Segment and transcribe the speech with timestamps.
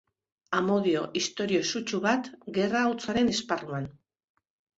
[0.59, 3.87] Amodio-istorio sutsu bat, Gerra Hotzaren esparruan.